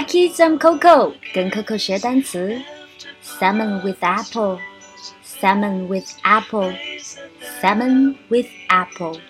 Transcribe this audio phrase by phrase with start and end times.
[0.00, 0.78] I kids, some cocoa.
[0.78, 2.58] Coco，跟 Coco 学单词。
[3.22, 4.58] Salmon with apple,
[5.22, 6.74] salmon with apple,
[7.60, 9.20] salmon with apple.